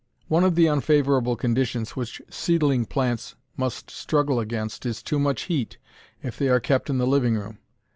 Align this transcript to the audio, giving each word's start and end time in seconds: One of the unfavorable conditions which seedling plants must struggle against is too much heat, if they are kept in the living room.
One 0.29 0.43
of 0.43 0.55
the 0.55 0.67
unfavorable 0.67 1.35
conditions 1.35 1.91
which 1.95 2.23
seedling 2.27 2.87
plants 2.87 3.35
must 3.55 3.91
struggle 3.91 4.39
against 4.39 4.83
is 4.83 5.03
too 5.03 5.19
much 5.19 5.43
heat, 5.43 5.77
if 6.23 6.39
they 6.39 6.47
are 6.49 6.59
kept 6.59 6.89
in 6.89 6.97
the 6.97 7.05
living 7.05 7.35
room. 7.35 7.59